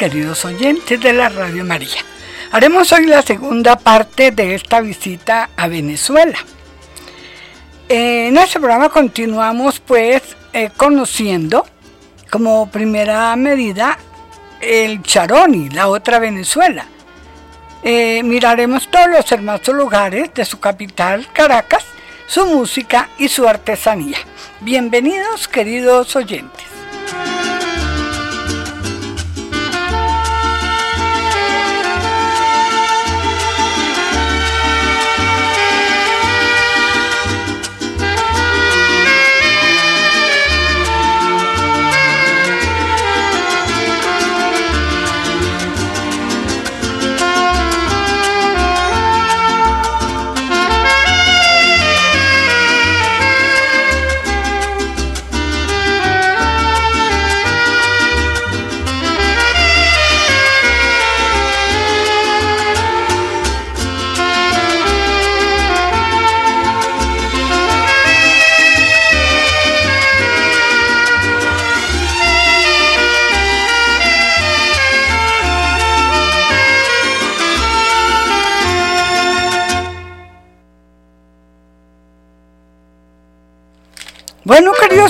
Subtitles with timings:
[0.00, 1.98] Queridos oyentes de la Radio María.
[2.52, 6.38] Haremos hoy la segunda parte de esta visita a Venezuela.
[7.86, 10.22] En este programa continuamos pues
[10.54, 11.66] eh, conociendo
[12.30, 13.98] como primera medida
[14.62, 16.86] el Charoni, la otra Venezuela.
[17.82, 21.84] Eh, miraremos todos los hermosos lugares de su capital, Caracas,
[22.26, 24.16] su música y su artesanía.
[24.60, 26.59] Bienvenidos queridos oyentes.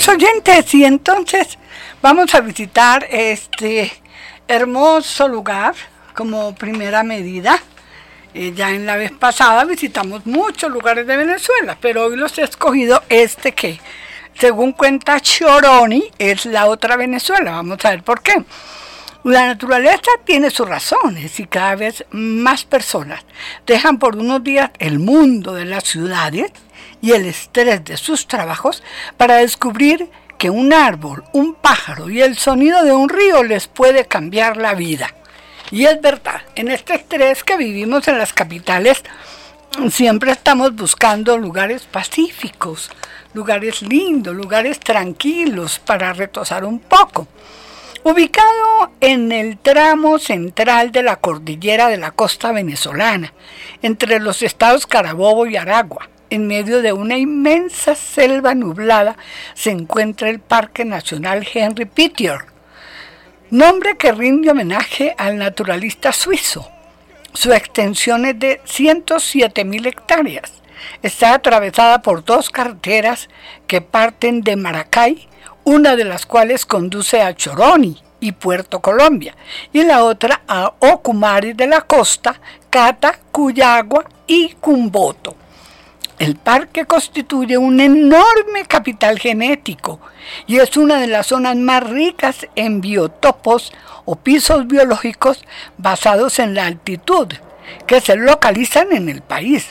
[0.00, 1.58] Queridos oyentes, y entonces
[2.00, 3.92] vamos a visitar este
[4.48, 5.74] hermoso lugar
[6.14, 7.58] como primera medida.
[8.32, 12.42] Eh, ya en la vez pasada visitamos muchos lugares de Venezuela, pero hoy los he
[12.42, 13.80] escogido este que,
[14.38, 17.50] según cuenta Choroni, es la otra Venezuela.
[17.52, 18.44] Vamos a ver por qué.
[19.24, 23.22] La naturaleza tiene sus razones y cada vez más personas
[23.66, 26.52] dejan por unos días el mundo de las ciudades
[27.00, 28.82] y el estrés de sus trabajos
[29.16, 34.06] para descubrir que un árbol, un pájaro y el sonido de un río les puede
[34.06, 35.14] cambiar la vida.
[35.70, 39.02] Y es verdad, en este estrés que vivimos en las capitales,
[39.90, 42.90] siempre estamos buscando lugares pacíficos,
[43.34, 47.28] lugares lindos, lugares tranquilos para retosar un poco.
[48.02, 53.34] Ubicado en el tramo central de la cordillera de la costa venezolana,
[53.82, 59.16] entre los estados Carabobo y Aragua, en medio de una inmensa selva nublada,
[59.54, 62.38] se encuentra el Parque Nacional Henry Pittier,
[63.50, 66.70] nombre que rinde homenaje al naturalista suizo.
[67.32, 70.52] Su extensión es de 107.000 hectáreas.
[71.02, 73.28] Está atravesada por dos carreteras
[73.66, 75.28] que parten de Maracay,
[75.64, 79.34] una de las cuales conduce a Choroni y Puerto Colombia,
[79.72, 85.36] y la otra a Ocumari de la Costa, Cata, Cuyagua y Cumboto.
[86.20, 90.00] El parque constituye un enorme capital genético
[90.46, 93.72] y es una de las zonas más ricas en biotopos
[94.04, 95.42] o pisos biológicos
[95.78, 97.32] basados en la altitud
[97.86, 99.68] que se localizan en el país.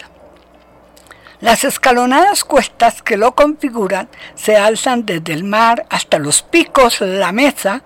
[1.39, 7.31] Las escalonadas cuestas que lo configuran se alzan desde el mar hasta los picos La
[7.31, 7.83] Mesa,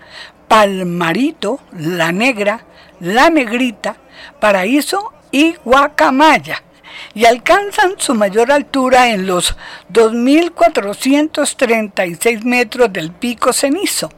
[0.48, 2.64] Palmarito, La Negra,
[3.02, 3.98] La Negrita,
[4.40, 6.64] Paraíso y Guacamaya
[7.14, 9.56] y alcanzan su mayor altura en los
[9.92, 14.12] 2.436 metros del pico cenizo.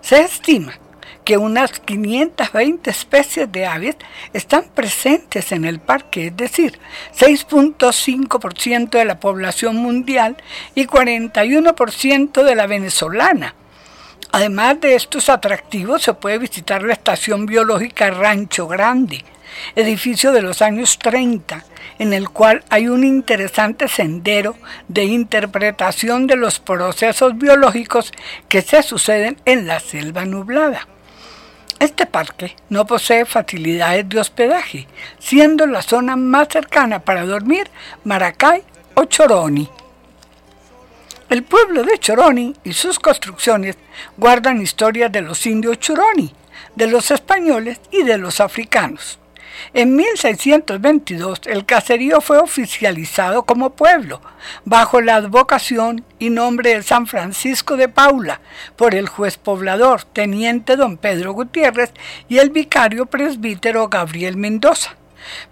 [0.00, 0.72] Se estima
[1.24, 3.96] que unas 520 especies de aves
[4.32, 6.78] están presentes en el parque, es decir,
[7.16, 10.36] 6.5% de la población mundial
[10.74, 13.54] y 41% de la venezolana.
[14.32, 19.24] Además de estos atractivos, se puede visitar la estación biológica Rancho Grande,
[19.76, 21.64] edificio de los años 30,
[21.98, 24.56] en el cual hay un interesante sendero
[24.88, 28.12] de interpretación de los procesos biológicos
[28.48, 30.88] que se suceden en la selva nublada.
[31.78, 34.86] Este parque no posee facilidades de hospedaje,
[35.18, 37.68] siendo la zona más cercana para dormir
[38.04, 38.62] Maracay
[38.94, 39.68] o Choroni.
[41.28, 43.76] El pueblo de Choroni y sus construcciones
[44.16, 46.32] guardan historias de los indios Choroni,
[46.76, 49.18] de los españoles y de los africanos.
[49.74, 54.20] En 1622 el caserío fue oficializado como pueblo,
[54.64, 58.40] bajo la advocación y nombre de San Francisco de Paula,
[58.76, 61.92] por el juez poblador, teniente don Pedro Gutiérrez,
[62.28, 64.96] y el vicario presbítero Gabriel Mendoza.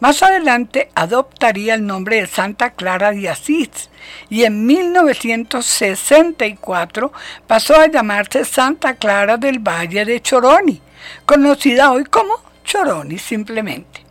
[0.00, 3.88] Más adelante adoptaría el nombre de Santa Clara de Asís
[4.29, 7.12] y en 1964
[7.46, 10.82] pasó a llamarse Santa Clara del Valle de Choroni,
[11.25, 14.05] conocida hoy como Choroni simplemente.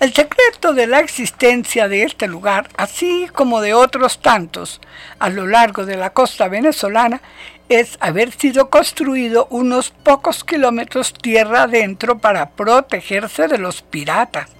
[0.00, 4.80] El secreto de la existencia de este lugar, así como de otros tantos
[5.20, 7.20] a lo largo de la costa venezolana,
[7.68, 14.50] es haber sido construido unos pocos kilómetros tierra adentro para protegerse de los piratas.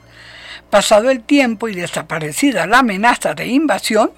[0.75, 4.11] Pasado el tiempo y desaparecida la amenaza de invasión,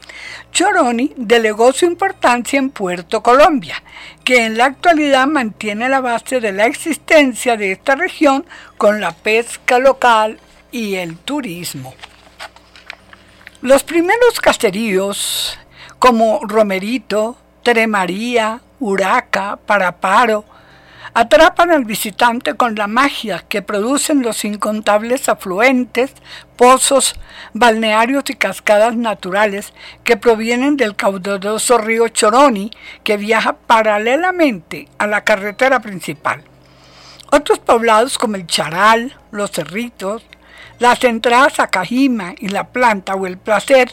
[0.52, 3.82] Choroni delegó su importancia en Puerto Colombia,
[4.24, 8.46] que en la actualidad mantiene la base de la existencia de esta región
[8.78, 10.40] con la pesca local
[10.72, 11.94] y el turismo.
[13.60, 15.58] Los primeros caseríos,
[15.98, 20.46] como Romerito, Tremaría, Huraca, Paraparo,
[21.16, 26.12] atrapan al visitante con la magia que producen los incontables afluentes,
[26.56, 27.14] pozos,
[27.54, 29.72] balnearios y cascadas naturales
[30.04, 32.70] que provienen del caudaloso río Choroni
[33.02, 36.44] que viaja paralelamente a la carretera principal.
[37.32, 40.22] Otros poblados como el Charal, los Cerritos,
[40.78, 43.90] las entradas a Cajima y la Planta o el Placer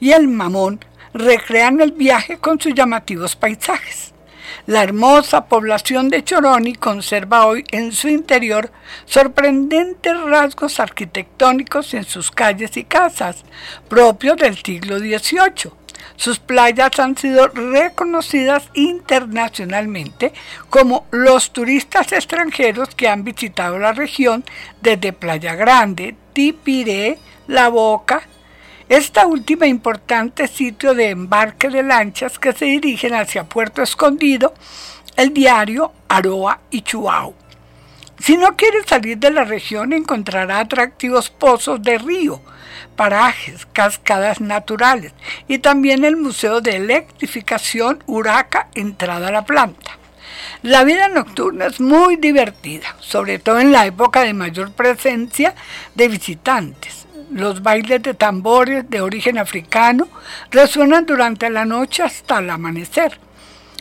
[0.00, 0.84] y el Mamón
[1.14, 4.15] recrean el viaje con sus llamativos paisajes.
[4.64, 8.72] La hermosa población de Choroni conserva hoy en su interior
[9.04, 13.44] sorprendentes rasgos arquitectónicos en sus calles y casas,
[13.88, 15.72] propios del siglo XVIII.
[16.16, 20.32] Sus playas han sido reconocidas internacionalmente
[20.70, 24.44] como los turistas extranjeros que han visitado la región
[24.80, 28.22] desde Playa Grande, Tipiré, La Boca,
[28.88, 34.54] esta última importante sitio de embarque de lanchas que se dirigen hacia Puerto Escondido,
[35.16, 37.34] el diario Aroa y Chuao.
[38.20, 42.40] Si no quiere salir de la región encontrará atractivos pozos de río,
[42.94, 45.12] parajes, cascadas naturales
[45.48, 49.98] y también el Museo de Electrificación Huraca Entrada a la Planta.
[50.62, 55.54] La vida nocturna es muy divertida, sobre todo en la época de mayor presencia
[55.94, 60.08] de visitantes los bailes de tambores de origen africano
[60.50, 63.18] resuenan durante la noche hasta el amanecer.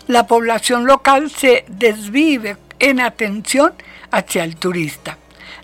[0.07, 3.73] La población local se desvive en atención
[4.11, 5.17] hacia el turista.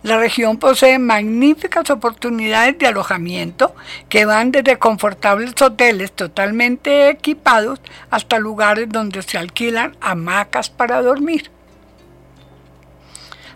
[0.04, 3.76] La región posee magníficas oportunidades de alojamiento
[4.10, 7.80] que van desde confortables hoteles totalmente equipados
[8.10, 11.52] hasta lugares donde se alquilan hamacas para dormir.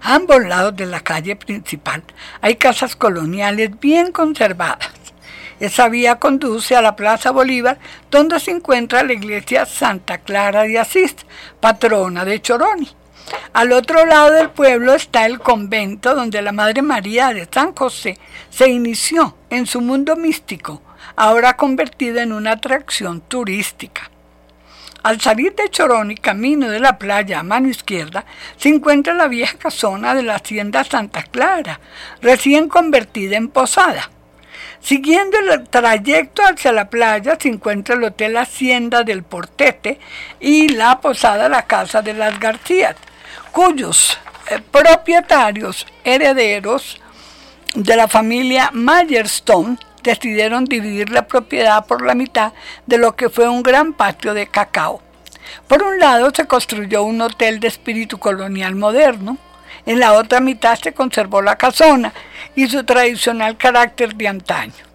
[0.05, 2.03] A ambos lados de la calle principal
[2.39, 4.91] hay casas coloniales bien conservadas.
[5.59, 7.79] Esa vía conduce a la Plaza Bolívar,
[8.11, 11.15] donde se encuentra la iglesia Santa Clara de Asís,
[11.59, 12.88] patrona de Choroni.
[13.53, 18.19] Al otro lado del pueblo está el convento donde la Madre María de San José
[18.51, 20.83] se inició en su mundo místico,
[21.15, 24.12] ahora convertido en una atracción turística.
[25.05, 28.25] Al salir de Chorón y camino de la playa a mano izquierda,
[28.57, 31.79] se encuentra la vieja casona de la hacienda Santa Clara,
[32.24, 34.09] recién convertida en posada.
[34.81, 40.00] Siguiendo el trayecto hacia la playa se encuentra el Hotel Hacienda del Portete
[40.39, 42.95] y la posada La Casa de las Garcías,
[43.51, 44.17] cuyos
[44.50, 47.00] eh, propietarios herederos
[47.75, 52.53] de la familia Mayerstone decidieron dividir la propiedad por la mitad
[52.85, 55.01] de lo que fue un gran patio de cacao.
[55.67, 59.38] Por un lado se construyó un hotel de espíritu colonial moderno,
[59.85, 62.13] en la otra mitad se conservó la casona
[62.55, 64.85] y su tradicional carácter de antaño.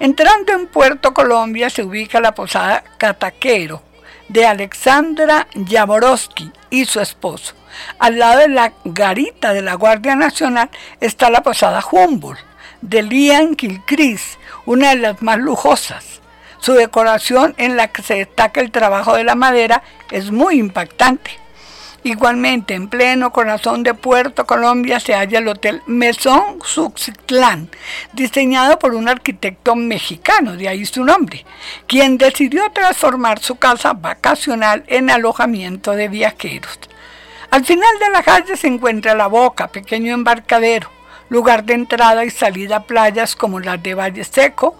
[0.00, 3.82] Entrando en Puerto Colombia se ubica la posada Cataquero
[4.28, 7.54] de Alexandra Jaworowski y su esposo.
[7.98, 10.70] Al lado de la garita de la Guardia Nacional
[11.00, 12.53] está la posada Humboldt
[12.84, 16.20] de Lian Kilcris, una de las más lujosas.
[16.58, 21.30] Su decoración en la que se destaca el trabajo de la madera es muy impactante.
[22.02, 27.70] Igualmente, en pleno corazón de Puerto Colombia se halla el Hotel Mesón Suxitlán,
[28.12, 31.46] diseñado por un arquitecto mexicano, de ahí su nombre,
[31.86, 36.78] quien decidió transformar su casa vacacional en alojamiento de viajeros.
[37.50, 40.90] Al final de la calle se encuentra La Boca, pequeño embarcadero,
[41.34, 44.78] lugar de entrada y salida a playas como las de Valle Seco,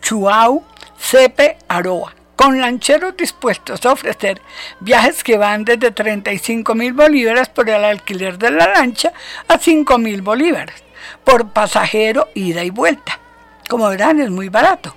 [0.00, 0.62] Chuau,
[0.96, 4.40] Cepe, Aroa, con lancheros dispuestos a ofrecer
[4.78, 9.12] viajes que van desde 35 mil bolívares por el alquiler de la lancha
[9.48, 10.84] a 5 mil bolívares
[11.24, 13.18] por pasajero ida y vuelta.
[13.68, 14.94] Como verán, es muy barato.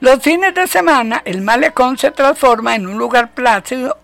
[0.00, 3.96] Los fines de semana el malecón se transforma en un lugar plácido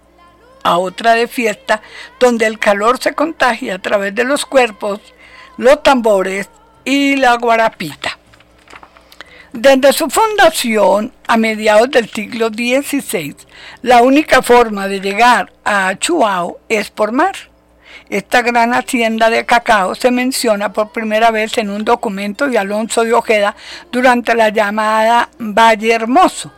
[0.63, 1.83] a otra de fiesta
[2.19, 5.01] donde el calor se contagia a través de los cuerpos
[5.59, 6.49] los tambores
[6.85, 8.19] y la guarapita.
[9.53, 13.37] Desde su fundación a mediados del siglo XVI,
[13.83, 17.35] la única forma de llegar a Chuao es por mar.
[18.09, 23.05] Esta gran hacienda de cacao se menciona por primera vez en un documento de Alonso
[23.05, 23.57] de Ojeda
[23.91, 26.53] durante la llamada Valle Hermoso.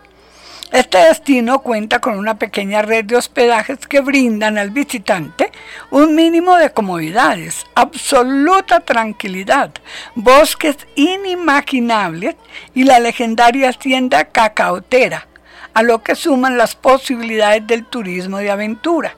[0.73, 5.51] Este destino cuenta con una pequeña red de hospedajes que brindan al visitante
[5.91, 9.73] un mínimo de comodidades, absoluta tranquilidad,
[10.15, 12.37] bosques inimaginables
[12.73, 15.27] y la legendaria hacienda cacaotera,
[15.75, 19.17] a lo que suman las posibilidades del turismo de aventura,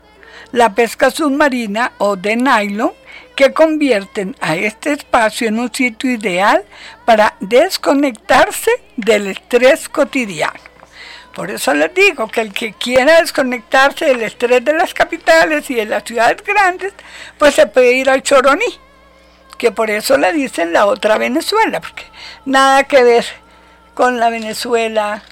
[0.53, 2.93] la pesca submarina o de nylon,
[3.37, 6.65] que convierten a este espacio en un sitio ideal
[7.05, 10.72] para desconectarse del estrés cotidiano.
[11.35, 15.75] Por eso les digo que el que quiera desconectarse del estrés de las capitales y
[15.75, 16.93] de las ciudades grandes,
[17.39, 18.79] pues se puede ir al Choroní,
[19.57, 22.05] que por eso le dicen la otra Venezuela, porque
[22.45, 23.25] nada que ver
[23.95, 25.23] con la Venezuela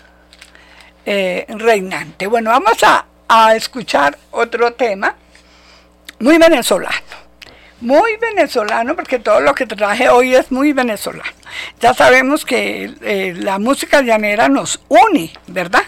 [1.05, 2.27] eh, reinante.
[2.27, 5.15] Bueno, vamos a, a escuchar otro tema
[6.19, 7.30] muy venezolano.
[7.81, 11.31] Muy venezolano, porque todo lo que traje hoy es muy venezolano.
[11.81, 15.85] Ya sabemos que eh, la música llanera nos une, ¿verdad?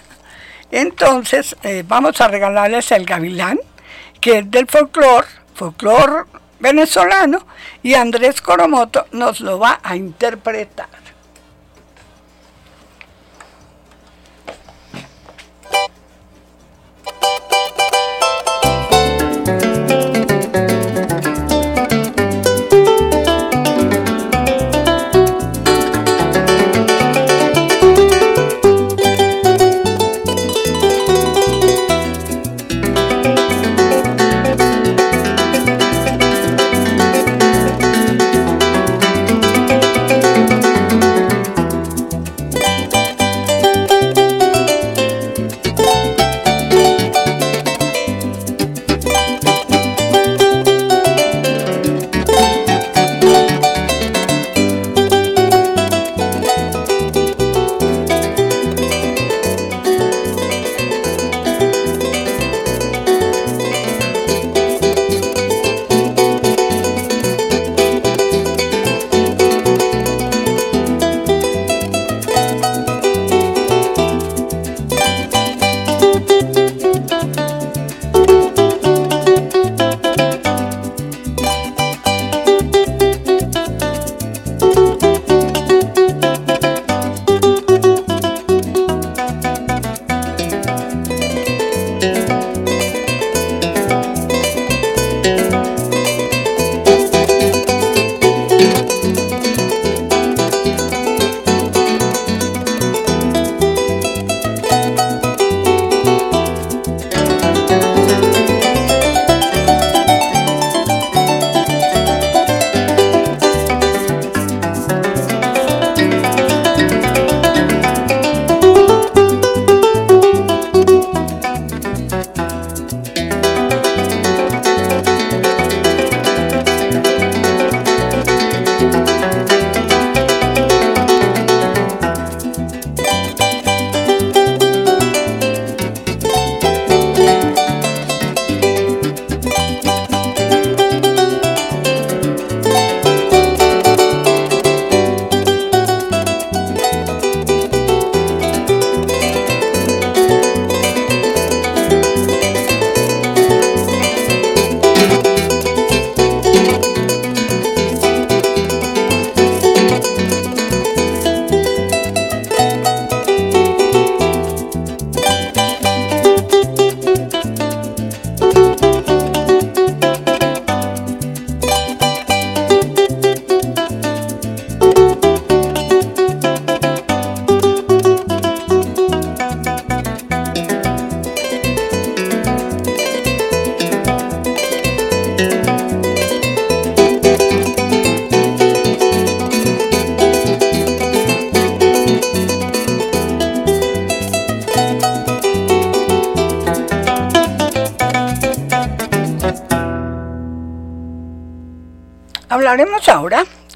[0.71, 3.59] Entonces, eh, vamos a regalarles el gavilán,
[4.21, 6.25] que es del folclore, folclore
[6.61, 7.45] venezolano,
[7.83, 11.02] y Andrés Coromoto nos lo va a interpretar.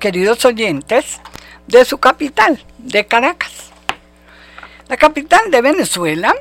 [0.06, 1.20] Queridos oyentes,
[1.66, 3.72] de su capital, de Caracas.
[4.86, 6.32] La capital de Venezuela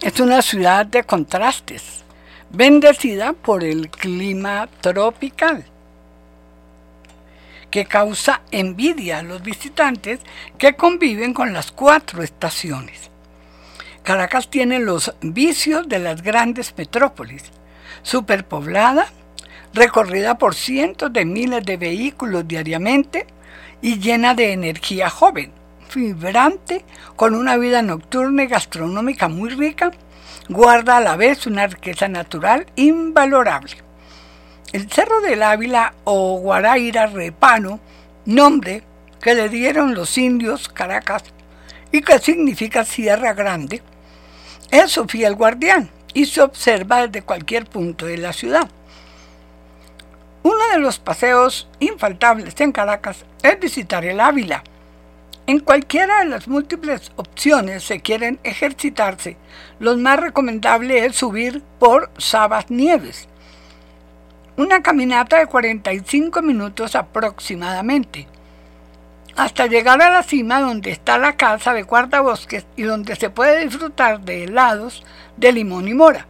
[0.00, 2.02] es una ciudad de contrastes,
[2.48, 5.66] bendecida por el clima tropical,
[7.70, 10.20] que causa envidia a los visitantes
[10.56, 13.10] que conviven con las cuatro estaciones.
[14.02, 17.42] Caracas tiene los vicios de las grandes metrópolis,
[18.02, 19.08] superpoblada,
[19.72, 23.26] recorrida por cientos de miles de vehículos diariamente
[23.82, 25.52] y llena de energía joven,
[25.94, 26.84] vibrante,
[27.16, 29.90] con una vida nocturna y gastronómica muy rica,
[30.48, 33.76] guarda a la vez una riqueza natural invalorable.
[34.72, 37.80] El Cerro del Ávila o Guaraira Repano,
[38.24, 38.82] nombre
[39.20, 41.24] que le dieron los indios Caracas
[41.92, 43.82] y que significa Sierra Grande,
[44.70, 48.68] es su fiel guardián y se observa desde cualquier punto de la ciudad.
[50.42, 54.64] Uno de los paseos infaltables en Caracas es visitar el Ávila.
[55.46, 59.36] En cualquiera de las múltiples opciones se quieren ejercitarse,
[59.80, 63.28] lo más recomendable es subir por Sabas Nieves.
[64.56, 68.26] Una caminata de 45 minutos aproximadamente
[69.36, 73.64] hasta llegar a la cima donde está la casa de guardabosques y donde se puede
[73.64, 75.04] disfrutar de helados
[75.36, 76.26] de limón y mora.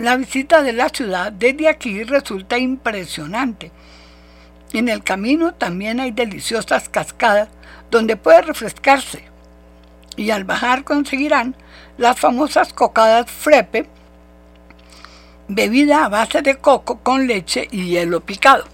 [0.00, 3.70] La visita de la ciudad desde aquí resulta impresionante.
[4.72, 7.50] En el camino también hay deliciosas cascadas
[7.90, 9.24] donde puede refrescarse.
[10.16, 11.54] Y al bajar conseguirán
[11.98, 13.90] las famosas cocadas frepe,
[15.48, 18.64] bebida a base de coco con leche y hielo picado.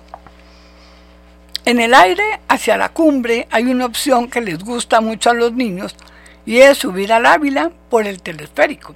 [1.64, 5.52] En el aire hacia la cumbre hay una opción que les gusta mucho a los
[5.52, 5.96] niños
[6.44, 8.94] y es subir al Ávila por el telesférico.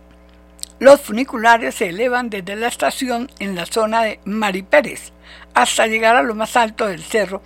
[0.81, 5.13] Los funiculares se elevan desde la estación en la zona de Maripérez
[5.53, 7.43] hasta llegar a lo más alto del cerro,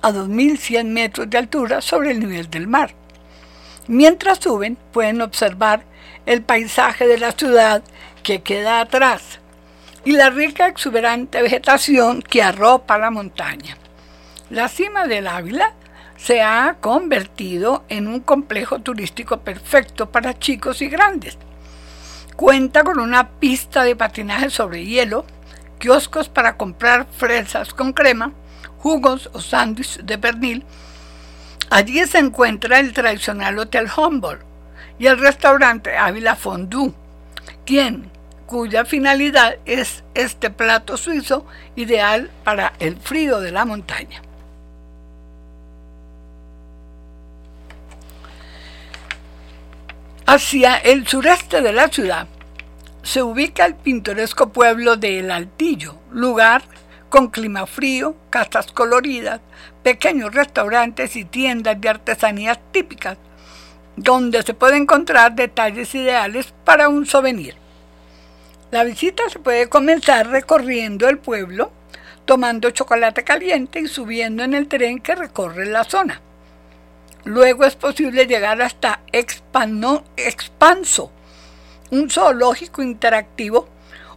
[0.00, 2.94] a 2.100 metros de altura sobre el nivel del mar.
[3.86, 5.82] Mientras suben pueden observar
[6.24, 7.82] el paisaje de la ciudad
[8.22, 9.40] que queda atrás
[10.06, 13.76] y la rica exuberante vegetación que arropa la montaña.
[14.48, 15.74] La cima del Ávila
[16.16, 21.36] se ha convertido en un complejo turístico perfecto para chicos y grandes.
[22.40, 25.26] Cuenta con una pista de patinaje sobre hielo,
[25.78, 28.32] kioscos para comprar fresas con crema,
[28.78, 30.64] jugos o sándwiches de pernil.
[31.68, 34.40] Allí se encuentra el tradicional Hotel Humboldt
[34.98, 36.94] y el restaurante Ávila Fondue,
[37.66, 38.10] quien,
[38.46, 41.44] cuya finalidad es este plato suizo
[41.76, 44.22] ideal para el frío de la montaña.
[50.32, 52.28] Hacia el sureste de la ciudad
[53.02, 56.62] se ubica el pintoresco pueblo de El Altillo, lugar
[57.08, 59.40] con clima frío, casas coloridas,
[59.82, 63.18] pequeños restaurantes y tiendas de artesanías típicas,
[63.96, 67.56] donde se puede encontrar detalles ideales para un souvenir.
[68.70, 71.72] La visita se puede comenzar recorriendo el pueblo,
[72.24, 76.20] tomando chocolate caliente y subiendo en el tren que recorre la zona.
[77.24, 81.12] Luego es posible llegar hasta Expanso,
[81.90, 83.68] un zoológico interactivo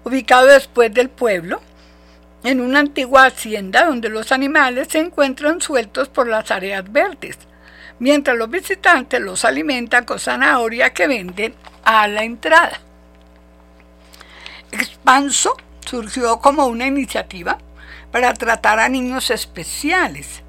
[0.04, 1.62] ubicado después del pueblo,
[2.44, 7.38] en una antigua hacienda donde los animales se encuentran sueltos por las áreas verdes,
[8.00, 12.80] mientras los visitantes los alimentan con zanahoria que venden a la entrada.
[14.72, 17.58] Expanso surgió como una iniciativa
[18.12, 20.43] para tratar a niños especiales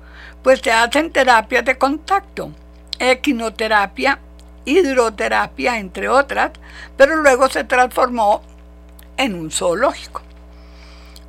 [0.45, 2.53] pues se hacen terapias de contacto,
[2.99, 4.21] equinoterapia,
[4.67, 6.51] hidroterapia, entre otras,
[6.99, 8.43] pero luego se transformó
[9.17, 10.21] en un zoológico.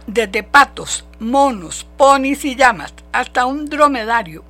[0.05, 4.43] Desde patos, monos, ponis y llamas, hasta un dromedario,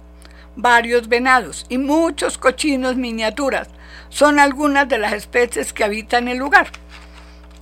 [0.56, 3.68] varios venados y muchos cochinos miniaturas
[4.10, 6.70] son algunas de las especies que habitan el lugar.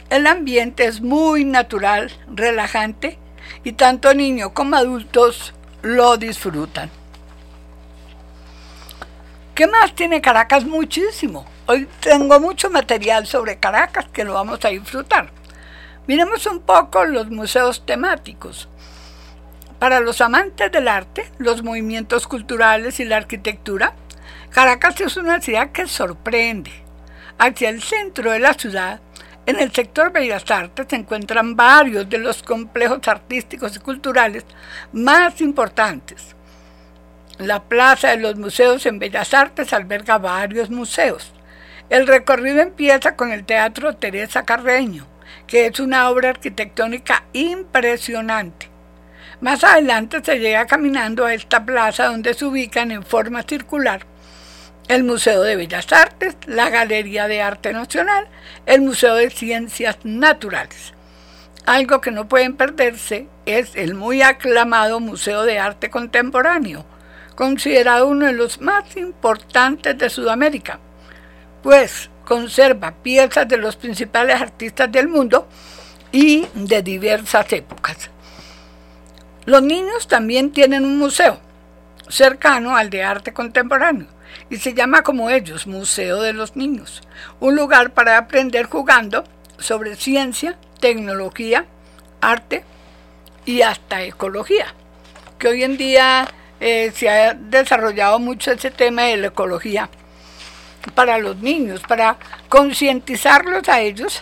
[0.09, 3.19] El ambiente es muy natural, relajante
[3.65, 6.89] y tanto niños como adultos lo disfrutan.
[9.53, 10.65] ¿Qué más tiene Caracas?
[10.65, 11.45] Muchísimo.
[11.67, 15.29] Hoy tengo mucho material sobre Caracas que lo vamos a disfrutar.
[16.07, 18.67] Miremos un poco los museos temáticos.
[19.77, 23.93] Para los amantes del arte, los movimientos culturales y la arquitectura,
[24.49, 26.71] Caracas es una ciudad que sorprende.
[27.37, 29.01] Hacia el centro de la ciudad,
[29.45, 34.45] en el sector Bellas Artes, se encuentran varios de los complejos artísticos y culturales
[34.93, 36.33] más importantes.
[37.39, 41.33] La Plaza de los Museos en Bellas Artes alberga varios museos.
[41.89, 45.07] El recorrido empieza con el Teatro Teresa Carreño,
[45.45, 48.69] que es una obra arquitectónica impresionante.
[49.41, 54.05] Más adelante se llega caminando a esta plaza donde se ubican en forma circular
[54.87, 58.27] el Museo de Bellas Artes, la Galería de Arte Nacional,
[58.65, 60.93] el Museo de Ciencias Naturales.
[61.65, 66.85] Algo que no pueden perderse es el muy aclamado Museo de Arte Contemporáneo,
[67.35, 70.79] considerado uno de los más importantes de Sudamérica,
[71.61, 75.47] pues conserva piezas de los principales artistas del mundo
[76.11, 78.09] y de diversas épocas.
[79.45, 81.39] Los niños también tienen un museo
[82.09, 84.07] cercano al de arte contemporáneo
[84.49, 87.01] y se llama como ellos, Museo de los Niños,
[87.39, 89.23] un lugar para aprender jugando
[89.57, 91.65] sobre ciencia, tecnología,
[92.21, 92.63] arte
[93.45, 94.73] y hasta ecología,
[95.37, 96.27] que hoy en día
[96.59, 99.89] eh, se ha desarrollado mucho ese tema de la ecología
[100.95, 102.17] para los niños, para
[102.49, 104.21] concientizarlos a ellos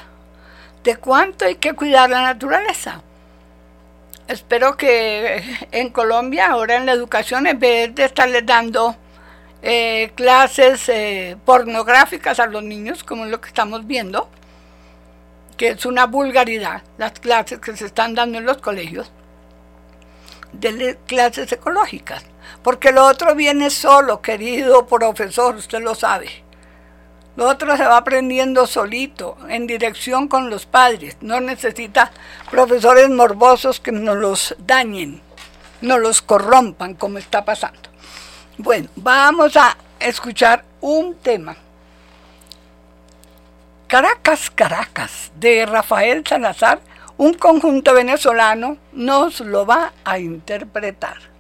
[0.84, 3.02] de cuánto hay que cuidar la naturaleza.
[4.28, 8.96] Espero que en Colombia, ahora en la educación, en vez de estarles dando
[9.62, 14.30] eh, clases eh, pornográficas a los niños, como es lo que estamos viendo,
[15.58, 19.12] que es una vulgaridad, las clases que se están dando en los colegios,
[20.54, 22.24] de clases ecológicas,
[22.64, 26.30] porque lo otro viene solo, querido profesor, usted lo sabe.
[27.38, 31.16] Lo otro se va aprendiendo solito, en dirección con los padres.
[31.22, 32.12] No necesita
[32.50, 35.22] profesores morbosos que nos los dañen,
[35.80, 37.91] no los corrompan como está pasando.
[38.64, 41.56] Bueno, vamos a escuchar un tema.
[43.88, 46.80] Caracas, Caracas, de Rafael Salazar,
[47.18, 51.31] un conjunto venezolano, nos lo va a interpretar.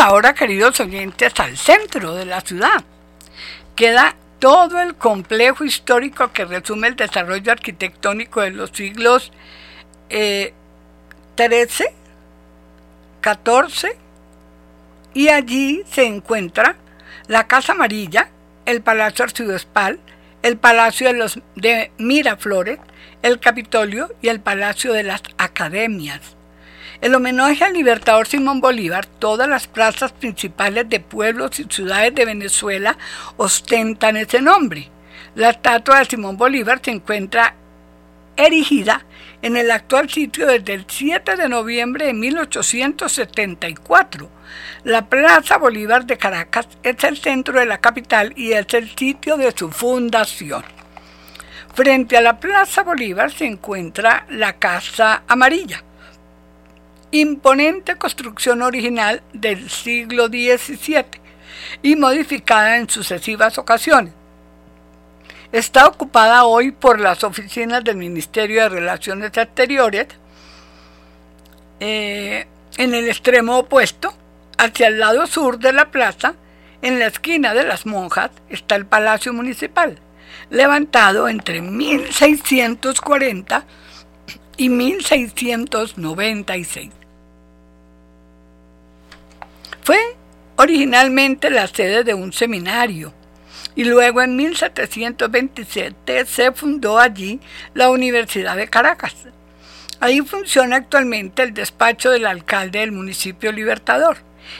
[0.00, 2.84] Ahora, queridos oyentes, al centro de la ciudad.
[3.74, 9.32] Queda todo el complejo histórico que resume el desarrollo arquitectónico de los siglos
[10.10, 11.88] XIII,
[13.22, 13.96] XIV
[15.14, 16.76] y allí se encuentra
[17.26, 18.30] la Casa Amarilla,
[18.64, 19.98] el Palacio Arciprestral,
[20.42, 22.78] el Palacio de, los, de Miraflores,
[23.22, 26.37] el Capitolio y el Palacio de las Academias.
[27.00, 32.24] El homenaje al libertador Simón Bolívar, todas las plazas principales de pueblos y ciudades de
[32.24, 32.98] Venezuela
[33.36, 34.88] ostentan ese nombre.
[35.36, 37.54] La estatua de Simón Bolívar se encuentra
[38.36, 39.04] erigida
[39.42, 44.28] en el actual sitio desde el 7 de noviembre de 1874.
[44.82, 49.36] La Plaza Bolívar de Caracas es el centro de la capital y es el sitio
[49.36, 50.64] de su fundación.
[51.74, 55.84] Frente a la Plaza Bolívar se encuentra la Casa Amarilla,
[57.10, 61.06] imponente construcción original del siglo XVII
[61.82, 64.12] y modificada en sucesivas ocasiones.
[65.50, 70.08] Está ocupada hoy por las oficinas del Ministerio de Relaciones Exteriores.
[71.80, 74.14] Eh, en el extremo opuesto,
[74.58, 76.34] hacia el lado sur de la plaza,
[76.82, 79.98] en la esquina de las monjas, está el Palacio Municipal,
[80.50, 83.64] levantado entre 1640
[84.58, 86.97] y 1696.
[89.88, 90.18] Fue
[90.56, 93.14] originalmente la sede de un seminario
[93.74, 97.40] y luego en 1727 se fundó allí
[97.72, 99.14] la Universidad de Caracas.
[99.98, 104.18] Ahí funciona actualmente el despacho del alcalde del municipio Libertador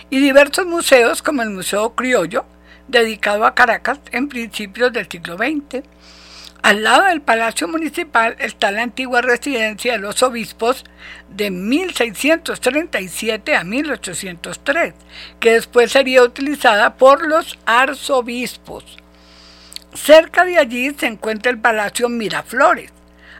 [0.09, 2.47] y diversos museos como el Museo Criollo,
[2.87, 5.85] dedicado a Caracas en principios del siglo XX.
[6.63, 10.85] Al lado del Palacio Municipal está la antigua residencia de los obispos
[11.29, 14.95] de 1637 a 1803,
[15.39, 18.85] que después sería utilizada por los arzobispos.
[19.95, 22.91] Cerca de allí se encuentra el Palacio Miraflores,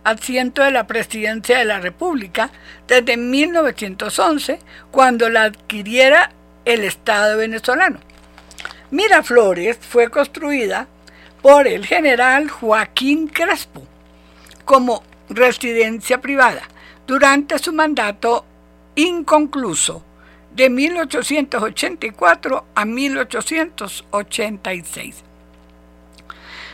[0.05, 2.51] asiento de la Presidencia de la República
[2.87, 4.61] desde 1911,
[4.93, 6.31] cuando la adquiriera
[6.65, 7.99] el Estado venezolano.
[8.91, 10.87] Miraflores fue construida
[11.43, 13.87] por el general Joaquín Crespo
[14.65, 16.63] como residencia privada
[17.07, 18.45] durante su mandato
[18.95, 20.05] inconcluso
[20.51, 25.25] de 1884 a 1886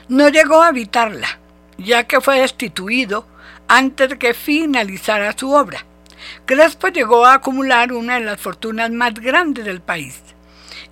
[0.08, 1.38] no llegó a habitarla,
[1.78, 3.26] ya que fue destituido
[3.68, 5.84] antes de que finalizara su obra.
[6.46, 10.20] Crespo llegó a acumular una de las fortunas más grandes del país,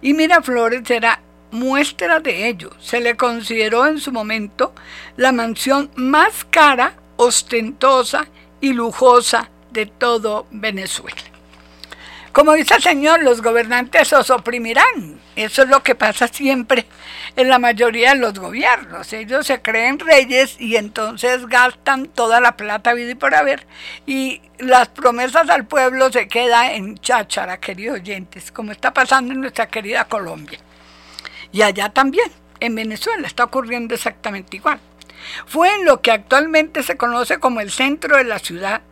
[0.01, 1.21] y Miraflores era
[1.53, 2.71] muestra de ello.
[2.81, 4.75] Se le consideró en su momento
[5.17, 8.27] la mansión más cara, ostentosa
[8.61, 11.23] y lujosa de todo Venezuela.
[12.33, 15.21] Como dice el Señor, los gobernantes os oprimirán.
[15.37, 16.87] Eso es lo que pasa siempre
[17.37, 19.13] en la mayoría de los gobiernos.
[19.13, 23.67] Ellos se creen reyes y entonces gastan toda la plata vida y por haber.
[24.07, 29.43] Y las promesas al pueblo se quedan en cháchara, queridos oyentes, como está pasando en
[29.43, 30.59] nuestra querida Colombia.
[31.53, 34.81] Y allá también, en Venezuela, está ocurriendo exactamente igual.
[35.47, 38.83] Fue en lo que actualmente se conoce como el centro de la ciudad,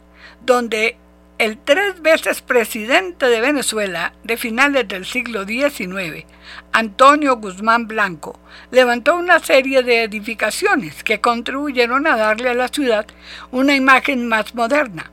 [0.43, 0.97] donde
[1.39, 6.27] el tres veces presidente de Venezuela de finales del siglo XIX,
[6.73, 8.39] Antonio Guzmán Blanco,
[8.71, 13.07] levantó una serie de edificaciones que contribuyeron a darle a la ciudad
[13.53, 15.11] una imagen más moderna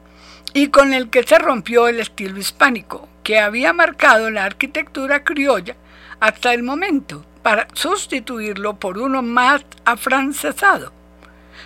[0.54, 5.78] y con el que se rompió el estilo hispánico que había marcado la arquitectura criolla
[6.20, 10.92] hasta el momento para sustituirlo por uno más afrancesado.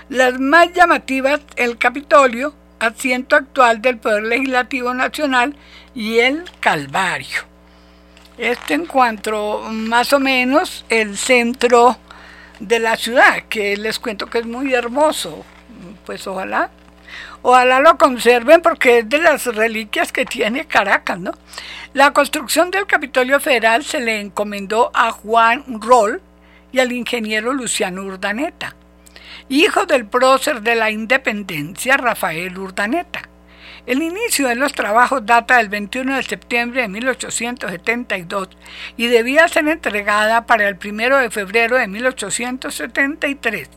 [0.09, 5.55] Las más llamativas, el Capitolio, asiento actual del Poder Legislativo Nacional
[5.93, 7.41] y el Calvario.
[8.37, 11.97] Este encuentro más o menos el centro
[12.59, 15.45] de la ciudad, que les cuento que es muy hermoso.
[16.05, 16.71] Pues ojalá,
[17.41, 21.31] ojalá lo conserven porque es de las reliquias que tiene Caracas, ¿no?
[21.93, 26.21] La construcción del Capitolio Federal se le encomendó a Juan Roll
[26.71, 28.75] y al ingeniero Luciano Urdaneta
[29.51, 33.23] hijo del prócer de la independencia Rafael Urdaneta.
[33.85, 38.49] El inicio de los trabajos data del 21 de septiembre de 1872
[38.95, 43.69] y debía ser entregada para el 1 de febrero de 1873.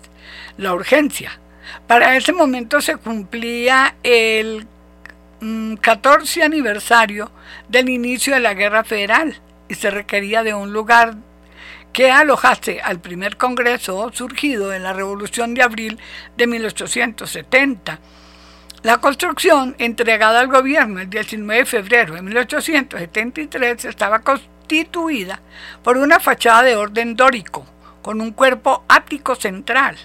[0.58, 1.40] La urgencia.
[1.86, 4.66] Para ese momento se cumplía el
[5.80, 7.30] 14 mm, aniversario
[7.68, 11.16] del inicio de la Guerra Federal y se requería de un lugar
[11.92, 15.98] que alojase al primer Congreso surgido en la Revolución de Abril
[16.36, 18.00] de 1870.
[18.82, 25.40] La construcción, entregada al gobierno el 19 de febrero de 1873, estaba constituida
[25.82, 27.64] por una fachada de orden dórico,
[28.02, 29.96] con un cuerpo ático central.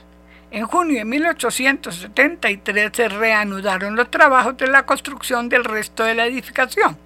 [0.51, 6.25] En junio de 1873 se reanudaron los trabajos de la construcción del resto de la
[6.25, 6.97] edificación.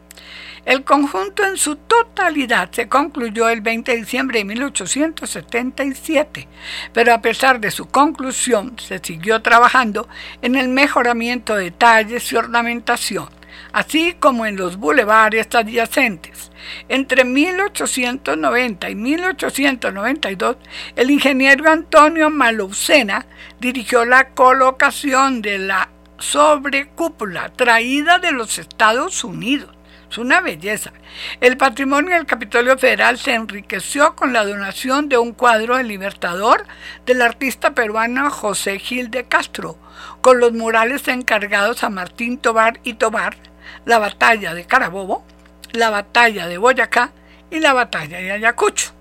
[0.66, 6.48] El conjunto en su totalidad se concluyó el 20 de diciembre de 1877,
[6.94, 10.08] pero a pesar de su conclusión se siguió trabajando
[10.42, 13.28] en el mejoramiento de detalles y ornamentación,
[13.74, 16.52] así como en los bulevares adyacentes.
[16.88, 20.58] Entre 1890 y 1892,
[20.96, 23.26] el ingeniero Antonio Maloucena
[23.60, 29.76] dirigió la colocación de la sobrecúpula traída de los Estados Unidos
[30.14, 30.94] es una belleza.
[31.42, 36.68] El patrimonio del Capitolio Federal se enriqueció con la donación de un cuadro del Libertador
[37.08, 39.76] del artista peruano José Gil de Castro,
[40.22, 43.38] con los murales encargados a Martín Tobar y Tobar,
[43.86, 45.24] la batalla de Carabobo,
[45.72, 47.12] la batalla de Boyacá
[47.50, 48.92] y la batalla de Ayacucho.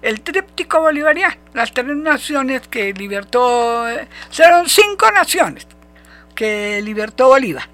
[0.00, 3.86] El tríptico bolivariano, las tres naciones que libertó,
[4.30, 5.66] fueron cinco naciones
[6.34, 7.68] que libertó Bolívar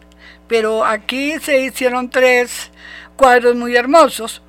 [0.48, 2.70] pero aquí se hicieron tres
[3.16, 4.42] cuadros muy hermosos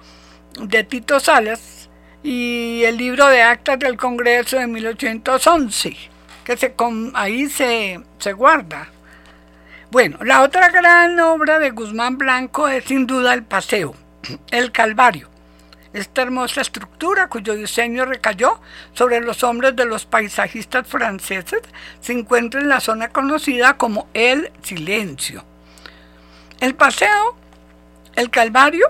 [0.59, 1.89] de Tito Salas
[2.23, 5.95] y el libro de actas del Congreso de 1811,
[6.43, 6.73] que se,
[7.13, 8.89] ahí se, se guarda.
[9.91, 13.95] Bueno, la otra gran obra de Guzmán Blanco es sin duda El Paseo,
[14.51, 15.29] El Calvario.
[15.93, 18.61] Esta hermosa estructura, cuyo diseño recayó
[18.93, 21.61] sobre los hombres de los paisajistas franceses,
[22.01, 25.43] se encuentra en la zona conocida como El Silencio.
[26.59, 27.35] El paseo
[28.15, 28.85] el Calvario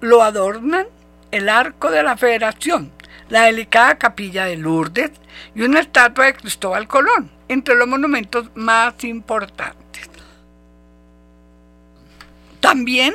[0.00, 0.88] lo adornan
[1.30, 2.90] el arco de la Federación,
[3.28, 5.12] la delicada capilla de Lourdes
[5.54, 9.81] y una estatua de Cristóbal Colón, entre los monumentos más importantes.
[12.62, 13.14] También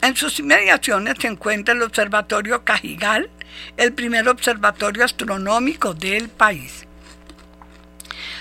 [0.00, 3.28] en sus inmediaciones se encuentra el Observatorio Cajigal,
[3.76, 6.86] el primer observatorio astronómico del país.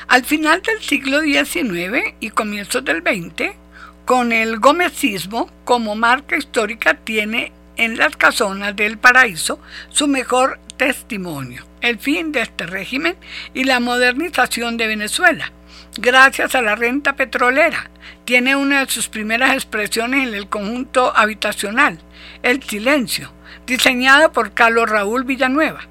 [0.07, 3.57] Al final del siglo XIX y comienzos del XX,
[4.05, 11.66] con el gomecismo como marca histórica tiene en las casonas del paraíso su mejor testimonio,
[11.87, 13.15] el fin de este régimen
[13.53, 15.51] y la modernización de Venezuela.
[15.97, 17.89] Gracias a la renta petrolera,
[18.25, 21.99] tiene una de sus primeras expresiones en el conjunto habitacional,
[22.43, 23.33] el silencio,
[23.65, 25.81] diseñado por Carlos Raúl Villanueva.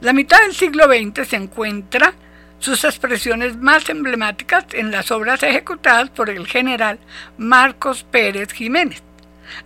[0.00, 2.14] La mitad del siglo XX se encuentra
[2.60, 6.98] sus expresiones más emblemáticas en las obras ejecutadas por el general
[7.36, 9.02] Marcos Pérez Jiménez.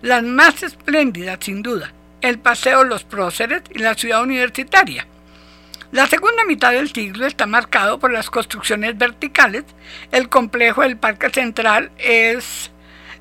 [0.01, 5.07] Las más espléndidas, sin duda, el Paseo Los Próceres y la Ciudad Universitaria.
[5.93, 9.65] La segunda mitad del siglo está marcado por las construcciones verticales.
[10.11, 12.71] El complejo del Parque Central es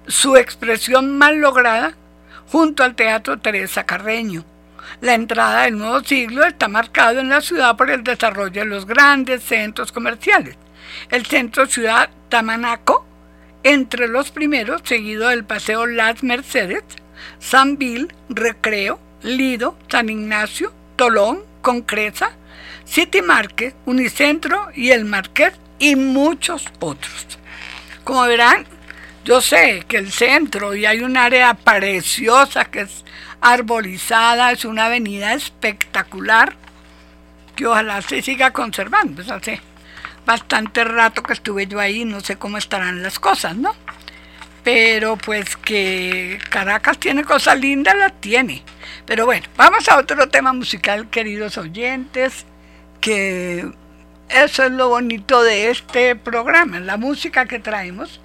[0.08, 1.98] su expresión más lograda
[2.48, 4.46] junto al Teatro Teresa Carreño.
[5.02, 8.86] La entrada del nuevo siglo está marcado en la ciudad por el desarrollo de los
[8.86, 10.56] grandes centros comerciales.
[11.10, 13.06] El centro ciudad Tamanaco,
[13.64, 16.84] entre los primeros, seguido del Paseo Las Mercedes,
[17.38, 22.38] San Bill, Recreo, Lido, San Ignacio, Tolón, Concreza,
[22.92, 27.40] City Market, Unicentro y el Marqués y muchos otros.
[28.04, 28.66] Como verán,
[29.24, 33.06] yo sé que el centro y hay un área preciosa que es
[33.40, 36.58] arbolizada, es una avenida espectacular
[37.56, 39.24] que ojalá se siga conservando.
[39.24, 39.62] Pues hace
[40.26, 43.74] bastante rato que estuve yo ahí, no sé cómo estarán las cosas, ¿no?
[44.66, 48.64] Pero pues que Caracas tiene cosas lindas, las tiene.
[49.06, 52.46] Pero bueno, vamos a otro tema musical, queridos oyentes,
[53.02, 53.70] que
[54.30, 58.22] eso es lo bonito de este programa, la música que traemos,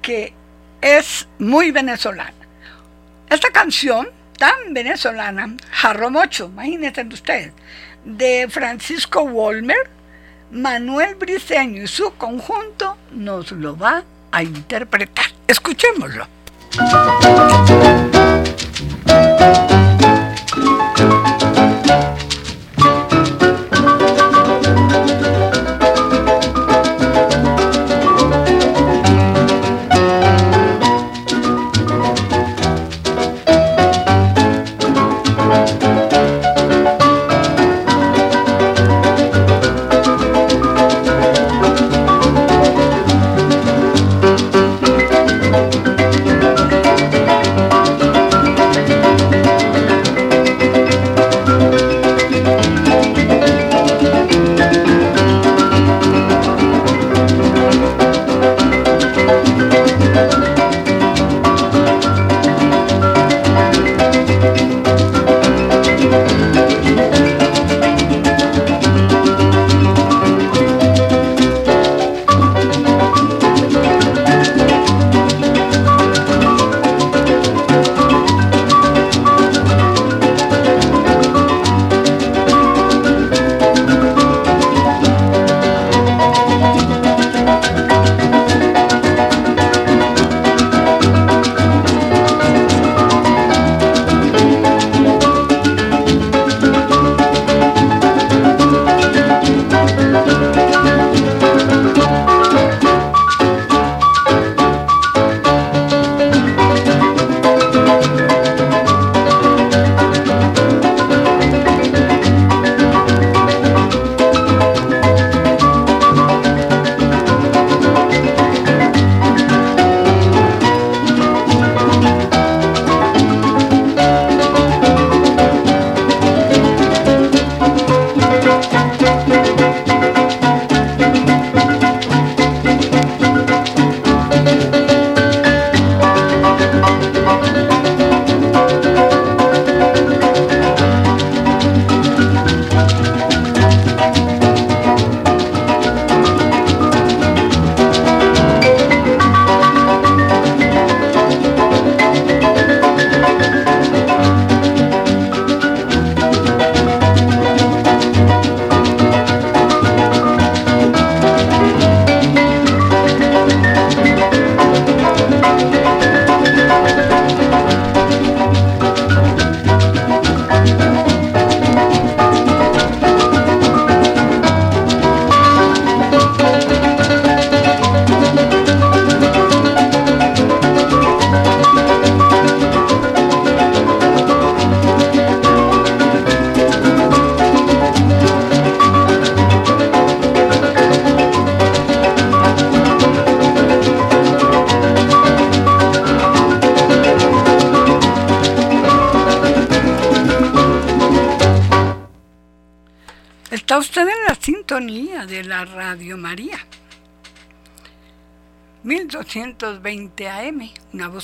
[0.00, 0.34] que
[0.80, 2.34] es muy venezolana.
[3.28, 4.08] Esta canción
[4.38, 7.52] tan venezolana, Jarro Mocho, imagínense ustedes,
[8.04, 9.90] de Francisco Wolmer,
[10.50, 15.26] Manuel Briceño y su conjunto nos lo va a interpretar.
[15.46, 16.26] Escuchémoslo.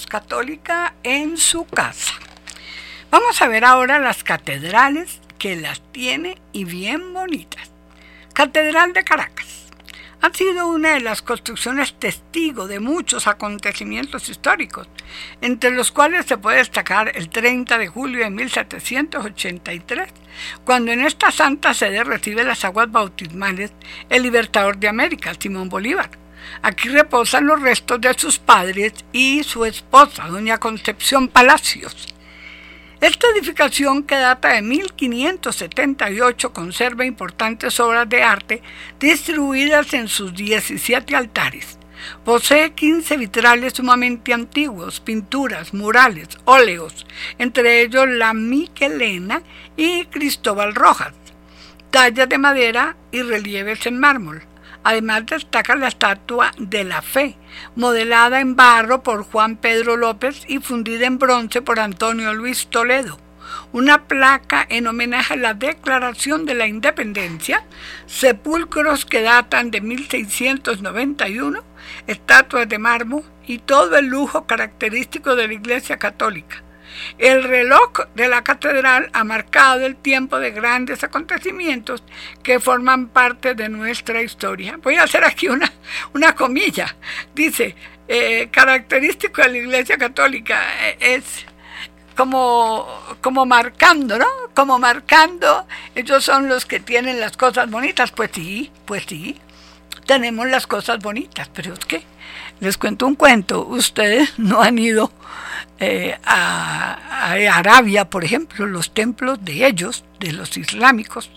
[0.07, 2.14] Católica en su casa.
[3.11, 7.70] Vamos a ver ahora las catedrales que las tiene y bien bonitas.
[8.34, 9.59] Catedral de Caracas
[10.20, 14.88] ha sido una de las construcciones testigo de muchos acontecimientos históricos,
[15.40, 20.09] entre los cuales se puede destacar el 30 de julio de 1783,
[20.64, 23.72] cuando en esta santa sede recibe las aguas bautismales
[24.09, 26.11] el libertador de América, Simón Bolívar.
[26.62, 32.14] Aquí reposan los restos de sus padres y su esposa, doña Concepción Palacios.
[33.01, 38.61] Esta edificación, que data de 1578, conserva importantes obras de arte
[38.99, 41.78] distribuidas en sus 17 altares.
[42.24, 47.07] Posee 15 vitrales sumamente antiguos, pinturas, murales, óleos,
[47.38, 49.42] entre ellos la Miquelena
[49.76, 51.14] y Cristóbal Rojas,
[51.90, 54.42] tallas de madera y relieves en mármol.
[54.85, 57.37] Además destaca la estatua de la fe,
[57.76, 63.18] modelada en barro por Juan Pedro López y fundida en bronce por Antonio Luis Toledo.
[63.72, 67.64] Una placa en homenaje a la Declaración de la Independencia,
[68.07, 71.62] sepulcros que datan de 1691,
[72.07, 76.62] estatuas de mármol y todo el lujo característico de la Iglesia Católica.
[77.18, 82.03] El reloj de la catedral ha marcado el tiempo de grandes acontecimientos
[82.42, 84.78] que forman parte de nuestra historia.
[84.82, 85.72] Voy a hacer aquí una,
[86.14, 86.96] una comilla.
[87.34, 87.74] Dice,
[88.09, 91.46] eh, característico de la Iglesia Católica eh, es
[92.16, 92.88] como,
[93.20, 94.26] como marcando, ¿no?
[94.55, 98.11] Como marcando, ellos son los que tienen las cosas bonitas.
[98.11, 99.36] Pues sí, pues sí,
[100.07, 102.03] tenemos las cosas bonitas, pero es que
[102.61, 105.12] les cuento un cuento, ustedes no han ido
[105.78, 111.30] eh, a, Arabia, por ejemplo, los templos de ellos, de los islámicos,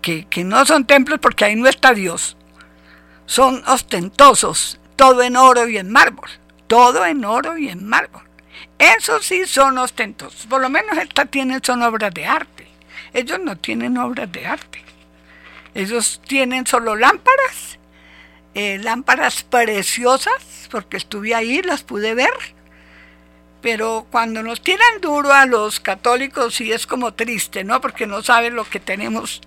[0.00, 2.36] que, que no son templos porque ahí no está Dios,
[3.26, 6.28] son ostentosos, todo en oro y en mármol,
[6.66, 8.22] todo en oro y en mármol.
[8.78, 12.66] Esos sí son ostentosos, por lo menos estas tienen, son obras de arte.
[13.12, 14.82] Ellos no tienen obras de arte.
[15.74, 17.78] Ellos tienen solo lámparas,
[18.54, 22.30] eh, lámparas preciosas, porque estuve ahí, las pude ver
[23.62, 27.80] pero cuando nos tiran duro a los católicos sí es como triste, ¿no?
[27.80, 29.40] Porque no saben lo que tenemos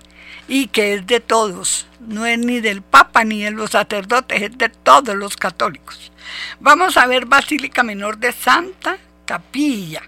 [0.47, 4.57] y que es de todos, no es ni del Papa ni de los sacerdotes, es
[4.57, 6.11] de todos los católicos.
[6.59, 10.03] Vamos a ver Basílica Menor de Santa Capilla.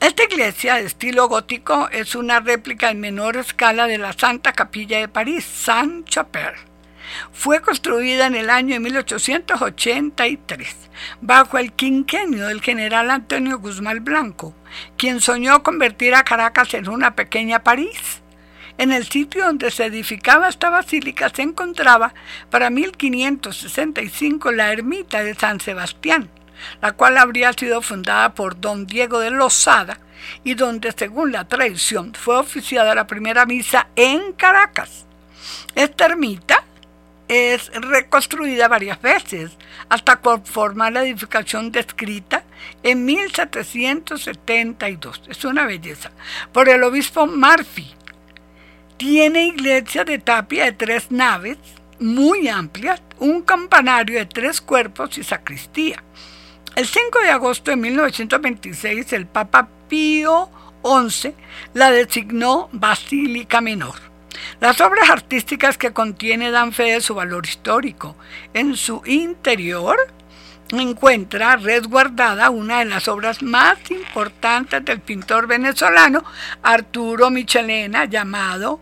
[0.00, 4.98] Esta iglesia de estilo gótico es una réplica en menor escala de la Santa Capilla
[4.98, 6.69] de París, Saint-Chapelle.
[7.32, 10.76] Fue construida en el año de 1883,
[11.20, 14.54] bajo el quinquenio del general Antonio Guzmán Blanco,
[14.96, 18.22] quien soñó convertir a Caracas en una pequeña París.
[18.78, 22.14] En el sitio donde se edificaba esta basílica se encontraba
[22.48, 26.30] para 1565 la ermita de San Sebastián,
[26.80, 29.98] la cual habría sido fundada por don Diego de Lozada
[30.44, 35.06] y donde, según la tradición, fue oficiada la primera misa en Caracas.
[35.74, 36.59] Esta ermita
[37.30, 39.52] es reconstruida varias veces
[39.88, 42.42] hasta conformar la edificación descrita
[42.82, 45.22] en 1772.
[45.28, 46.10] Es una belleza.
[46.52, 47.94] Por el obispo Murphy.
[48.96, 51.58] Tiene iglesia de tapia de tres naves
[52.00, 56.02] muy amplias, un campanario de tres cuerpos y sacristía.
[56.74, 60.50] El 5 de agosto de 1926 el Papa Pío
[60.82, 61.32] XI
[61.74, 64.09] la designó Basílica Menor.
[64.60, 68.16] Las obras artísticas que contiene dan fe de su valor histórico.
[68.54, 69.96] En su interior
[70.72, 76.24] encuentra resguardada una de las obras más importantes del pintor venezolano
[76.62, 78.80] Arturo Michelena llamado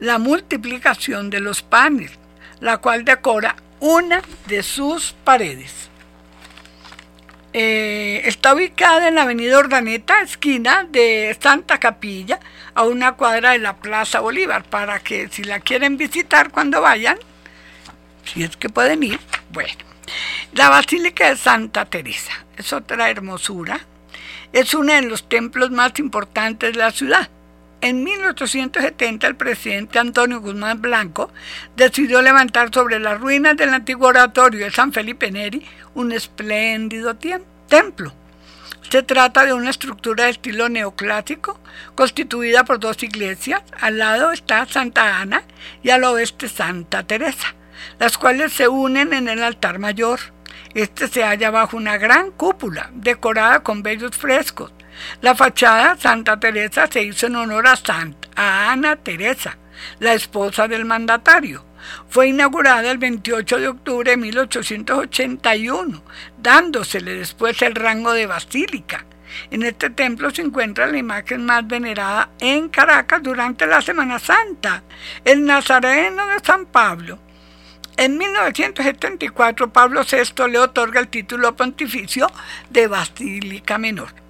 [0.00, 2.12] La multiplicación de los panes,
[2.60, 5.87] la cual decora una de sus paredes.
[7.60, 12.38] Eh, está ubicada en la avenida Ordaneta, esquina de Santa Capilla,
[12.72, 17.18] a una cuadra de la Plaza Bolívar, para que si la quieren visitar cuando vayan,
[18.22, 19.18] si es que pueden ir,
[19.50, 19.74] bueno.
[20.52, 23.80] La Basílica de Santa Teresa es otra hermosura,
[24.52, 27.28] es uno de los templos más importantes de la ciudad.
[27.80, 31.30] En 1870 el presidente Antonio Guzmán Blanco
[31.76, 35.64] decidió levantar sobre las ruinas del antiguo oratorio de San Felipe Neri
[35.94, 37.16] un espléndido
[37.68, 38.12] templo.
[38.90, 41.60] Se trata de una estructura de estilo neoclásico
[41.94, 43.62] constituida por dos iglesias.
[43.80, 45.44] Al lado está Santa Ana
[45.80, 47.54] y al oeste Santa Teresa,
[48.00, 50.18] las cuales se unen en el altar mayor.
[50.74, 54.72] Este se halla bajo una gran cúpula decorada con bellos frescos
[55.20, 59.58] la fachada Santa Teresa se hizo en honor a Santa Ana Teresa,
[59.98, 61.64] la esposa del mandatario.
[62.08, 66.02] Fue inaugurada el 28 de octubre de 1881,
[66.38, 69.04] dándosele después el rango de basílica.
[69.50, 74.82] En este templo se encuentra la imagen más venerada en Caracas durante la Semana Santa,
[75.24, 77.18] el Nazareno de San Pablo.
[77.96, 82.30] En 1974 Pablo VI le otorga el título pontificio
[82.70, 84.27] de Basílica Menor.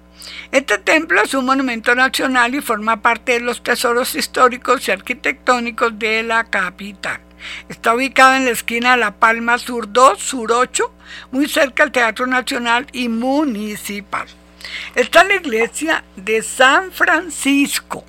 [0.51, 5.97] Este templo es un monumento nacional y forma parte de los tesoros históricos y arquitectónicos
[5.97, 7.21] de la capital.
[7.69, 10.91] Está ubicado en la esquina de La Palma Sur 2, Sur 8,
[11.31, 14.27] muy cerca del Teatro Nacional y Municipal.
[14.95, 18.03] Está la iglesia de San Francisco.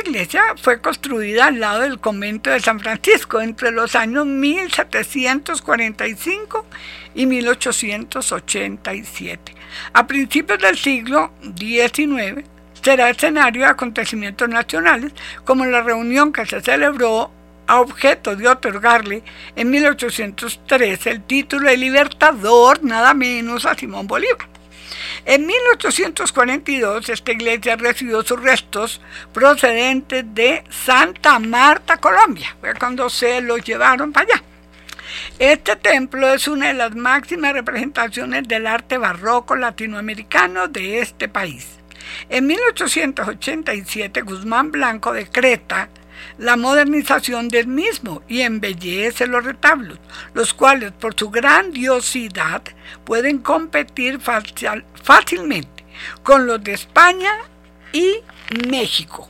[0.00, 6.66] Iglesia fue construida al lado del convento de San Francisco entre los años 1745
[7.14, 9.54] y 1887.
[9.92, 12.44] A principios del siglo XIX
[12.82, 15.12] será escenario de acontecimientos nacionales
[15.44, 17.30] como la reunión que se celebró
[17.66, 19.24] a objeto de otorgarle
[19.56, 24.55] en 1813 el título de libertador nada menos a Simón Bolívar.
[25.24, 29.00] En 1842 esta iglesia recibió sus restos
[29.32, 34.42] procedentes de Santa Marta, Colombia, fue cuando se los llevaron para allá.
[35.38, 41.78] Este templo es una de las máximas representaciones del arte barroco latinoamericano de este país.
[42.28, 45.88] En 1887 Guzmán Blanco decreta
[46.38, 49.98] la modernización del mismo y embellece los retablos,
[50.34, 52.62] los cuales por su grandiosidad
[53.04, 55.84] pueden competir fácilmente
[56.22, 57.32] con los de España
[57.92, 58.16] y
[58.68, 59.28] México.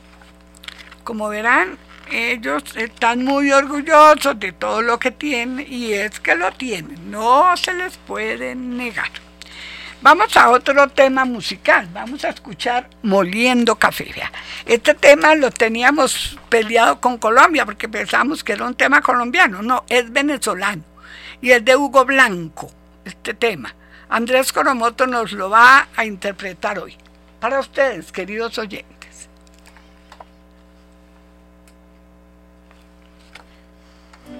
[1.03, 1.77] Como verán,
[2.11, 7.55] ellos están muy orgullosos de todo lo que tienen y es que lo tienen, no
[7.57, 9.26] se les puede negar.
[9.99, 14.13] Vamos a otro tema musical, vamos a escuchar Moliendo Café.
[14.65, 19.85] Este tema lo teníamos peleado con Colombia porque pensamos que era un tema colombiano, no,
[19.89, 20.83] es venezolano
[21.41, 22.69] y es de Hugo Blanco,
[23.05, 23.73] este tema.
[24.07, 26.95] Andrés Coromoto nos lo va a interpretar hoy.
[27.39, 28.97] Para ustedes, queridos oyentes.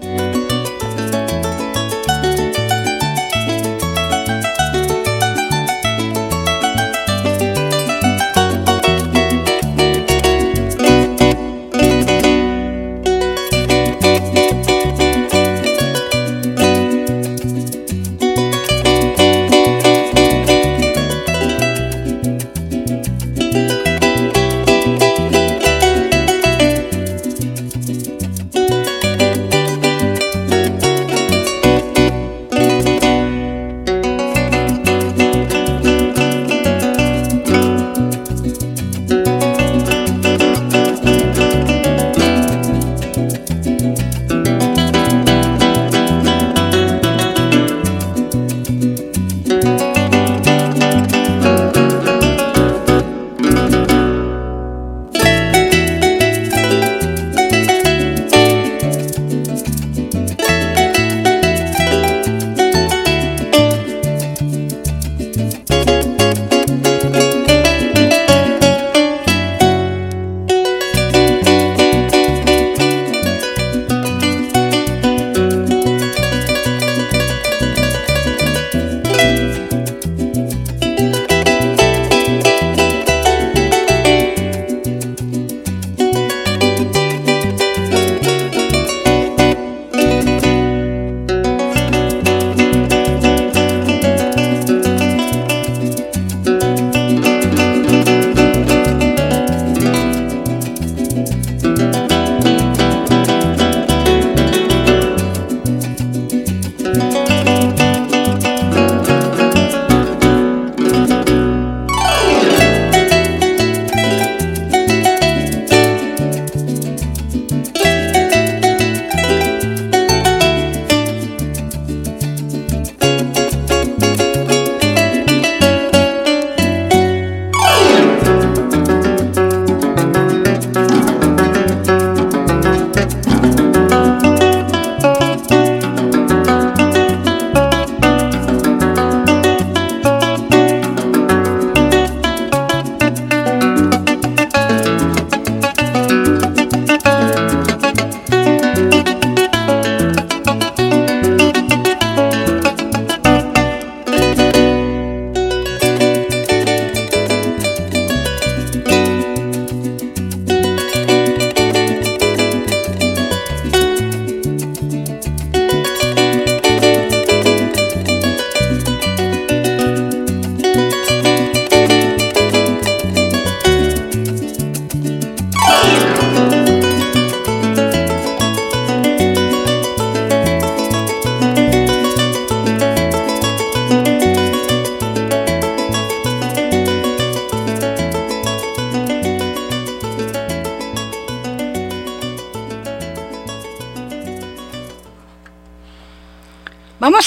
[0.02, 0.17] thank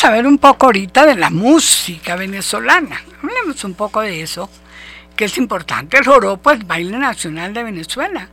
[0.03, 3.03] Vamos a un poco ahorita de la música venezolana.
[3.22, 4.48] Hablemos un poco de eso,
[5.14, 5.98] que es importante.
[5.98, 8.30] El joropo es baile nacional de Venezuela.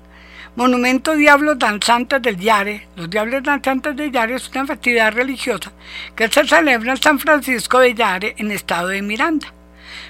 [0.55, 2.87] Monumento Diablos Danzantes del Yare.
[2.95, 5.73] Los Diablos Danzantes del Yare es una festividad religiosa
[6.15, 9.53] que se celebra en San Francisco de Yare, en estado de Miranda.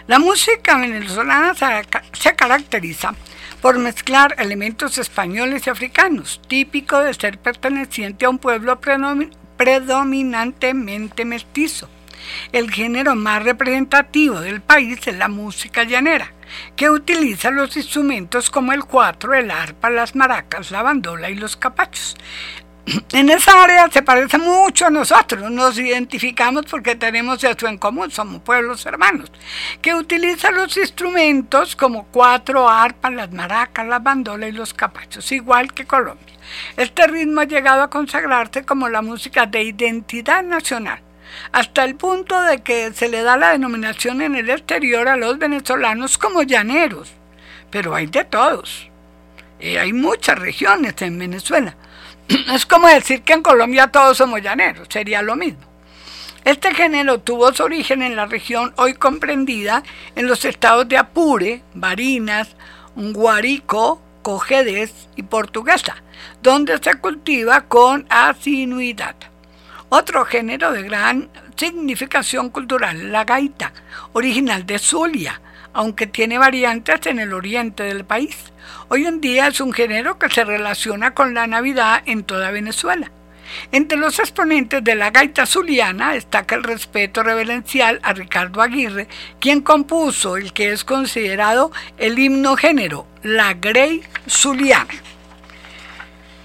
[0.06, 3.16] La música venezolana se caracteriza
[3.62, 8.74] por mezclar elementos españoles y africanos, típico de ser perteneciente a un pueblo
[9.58, 11.90] predominantemente mestizo.
[12.52, 16.34] El género más representativo del país es la música llanera,
[16.76, 21.56] que utiliza los instrumentos como el cuatro, el arpa, las maracas, la bandola y los
[21.58, 22.16] capachos.
[23.12, 28.12] En esa área se parece mucho a nosotros, nos identificamos porque tenemos eso en común,
[28.12, 29.32] somos pueblos hermanos,
[29.82, 35.74] que utilizan los instrumentos como cuatro, arpas, las maracas, la bandola y los capachos, igual
[35.74, 36.36] que Colombia.
[36.78, 41.02] Este ritmo ha llegado a consagrarse como la música de identidad nacional,
[41.52, 45.38] hasta el punto de que se le da la denominación en el exterior a los
[45.38, 47.12] venezolanos como llaneros,
[47.70, 48.90] pero hay de todos.
[49.60, 51.76] Eh, hay muchas regiones en Venezuela.
[52.54, 55.62] Es como decir que en Colombia todos somos llaneros, sería lo mismo.
[56.44, 59.84] Este género tuvo su origen en la región hoy comprendida
[60.16, 62.56] en los estados de Apure, Barinas,
[62.96, 65.96] Guarico, Cojedes y Portuguesa,
[66.42, 69.16] donde se cultiva con asinuidad.
[69.90, 73.74] Otro género de gran significación cultural, la gaita,
[74.14, 75.42] original de Zulia,
[75.74, 78.36] aunque tiene variantes en el oriente del país.
[78.90, 83.12] Hoy en día es un género que se relaciona con la Navidad en toda Venezuela.
[83.72, 89.08] Entre los exponentes de la gaita zuliana destaca el respeto reverencial a Ricardo Aguirre,
[89.40, 94.94] quien compuso el que es considerado el himno género, la Grey Zuliana.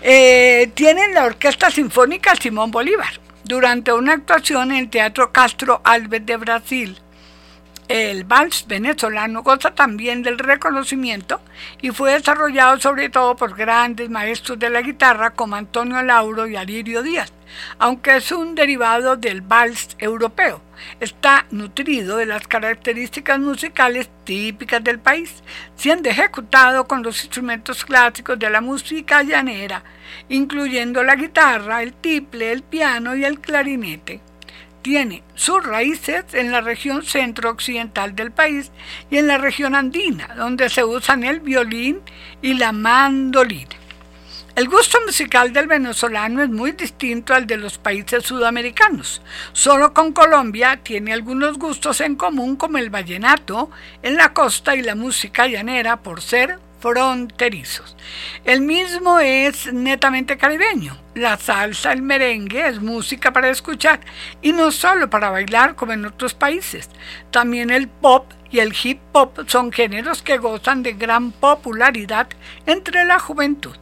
[0.00, 3.20] Eh, tienen la Orquesta Sinfónica Simón Bolívar.
[3.44, 6.98] Durante una actuación en el Teatro Castro Alves de Brasil,
[7.92, 11.42] el vals venezolano goza también del reconocimiento
[11.82, 16.56] y fue desarrollado sobre todo por grandes maestros de la guitarra como Antonio Lauro y
[16.56, 17.34] Alirio Díaz,
[17.78, 20.62] aunque es un derivado del vals europeo.
[21.00, 25.42] Está nutrido de las características musicales típicas del país,
[25.76, 29.84] siendo ejecutado con los instrumentos clásicos de la música llanera,
[30.30, 34.31] incluyendo la guitarra, el tiple, el piano y el clarinete
[34.82, 38.70] tiene sus raíces en la región centro-occidental del país
[39.10, 42.00] y en la región andina, donde se usan el violín
[42.42, 43.76] y la mandolina.
[44.54, 49.22] El gusto musical del venezolano es muy distinto al de los países sudamericanos.
[49.54, 53.70] Solo con Colombia tiene algunos gustos en común como el vallenato
[54.02, 57.96] en la costa y la música llanera por ser fronterizos.
[58.44, 60.98] El mismo es netamente caribeño.
[61.14, 64.00] La salsa, el merengue es música para escuchar
[64.42, 66.90] y no solo para bailar como en otros países.
[67.30, 72.26] También el pop y el hip hop son géneros que gozan de gran popularidad
[72.66, 73.76] entre la juventud.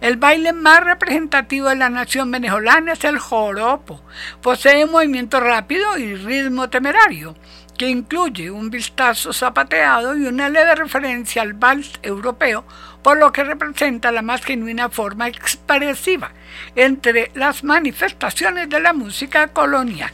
[0.00, 4.00] El baile más representativo de la nación venezolana es el joropo.
[4.40, 7.36] Posee movimiento rápido y ritmo temerario
[7.76, 12.64] que incluye un vistazo zapateado y una leve referencia al vals europeo,
[13.02, 16.32] por lo que representa la más genuina forma expresiva
[16.74, 20.10] entre las manifestaciones de la música colonial.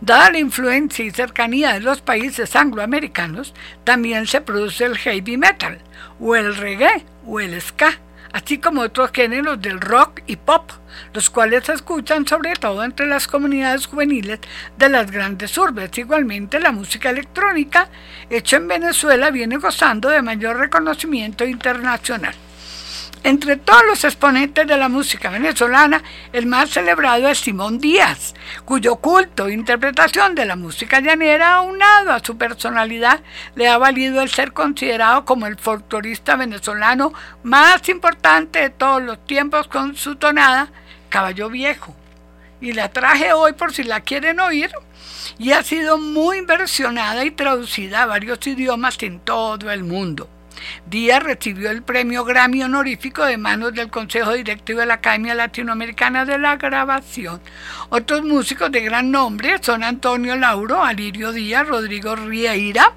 [0.00, 5.78] Dada la influencia y cercanía de los países angloamericanos, también se produce el heavy metal,
[6.18, 7.98] o el reggae, o el ska,
[8.32, 10.70] así como otros géneros del rock y pop,
[11.12, 14.40] los cuales se escuchan sobre todo entre las comunidades juveniles
[14.76, 15.96] de las grandes urbes.
[15.98, 17.88] Igualmente, la música electrónica
[18.30, 22.34] hecha en Venezuela viene gozando de mayor reconocimiento internacional.
[23.24, 26.02] Entre todos los exponentes de la música venezolana,
[26.32, 32.10] el más celebrado es Simón Díaz, cuyo culto e interpretación de la música llanera, aunado
[32.10, 33.20] a su personalidad,
[33.54, 37.12] le ha valido el ser considerado como el folclorista venezolano
[37.44, 40.70] más importante de todos los tiempos con su tonada
[41.08, 41.94] Caballo Viejo.
[42.60, 44.72] Y la traje hoy por si la quieren oír,
[45.38, 50.28] y ha sido muy versionada y traducida a varios idiomas en todo el mundo.
[50.86, 56.24] Díaz recibió el premio Grammy honorífico de manos del Consejo Directivo de la Academia Latinoamericana
[56.24, 57.40] de la Grabación.
[57.88, 62.92] Otros músicos de gran nombre son Antonio Lauro, Alirio Díaz, Rodrigo Rieira,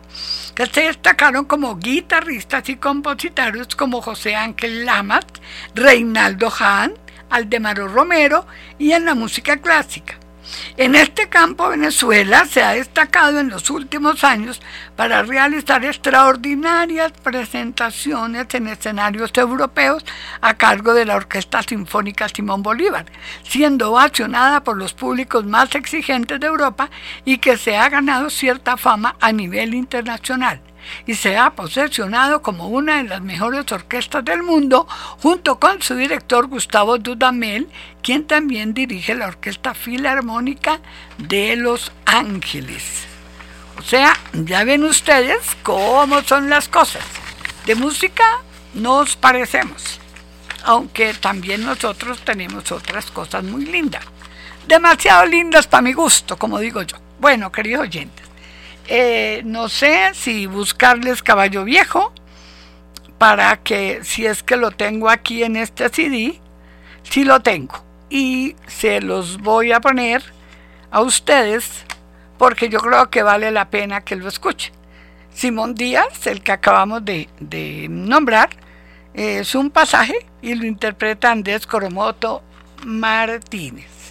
[0.56, 5.26] que se destacaron como guitarristas y compositores como José Ángel Lamas,
[5.74, 6.94] Reinaldo Hahn,
[7.30, 8.46] Aldemaro Romero
[8.78, 10.20] y en la música clásica.
[10.78, 14.62] En este campo Venezuela se ha destacado en los últimos años
[14.96, 20.06] para realizar extraordinarias presentaciones en escenarios europeos
[20.42, 23.06] a cargo de la Orquesta Sinfónica Simón Bolívar,
[23.44, 26.90] siendo ovacionada por los públicos más exigentes de Europa
[27.24, 30.62] y que se ha ganado cierta fama a nivel internacional
[31.06, 34.88] y se ha posesionado como una de las mejores orquestas del mundo
[35.22, 37.68] junto con su director Gustavo Dudamel,
[38.02, 40.80] quien también dirige la Orquesta Filarmónica
[41.18, 43.06] de Los Ángeles.
[43.78, 47.04] O sea, ya ven ustedes cómo son las cosas.
[47.66, 48.24] De música
[48.74, 50.00] nos parecemos,
[50.64, 54.04] aunque también nosotros tenemos otras cosas muy lindas.
[54.68, 56.98] Demasiado lindas para mi gusto, como digo yo.
[57.20, 58.26] Bueno, queridos oyentes.
[58.88, 62.14] Eh, no sé si buscarles caballo viejo
[63.18, 66.40] para que si es que lo tengo aquí en este CD,
[67.04, 67.84] si lo tengo.
[68.10, 70.24] Y se los voy a poner
[70.92, 71.86] a ustedes
[72.38, 74.74] porque yo creo que vale la pena que lo escuchen.
[75.34, 78.50] Simón Díaz, el que acabamos de, de nombrar,
[79.14, 82.44] es un pasaje y lo interpreta Andrés Coromoto
[82.86, 84.05] Martínez.